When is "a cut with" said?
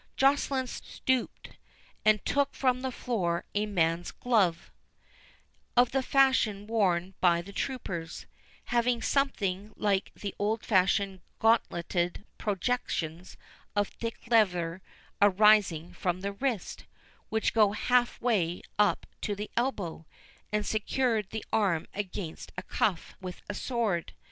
22.57-23.43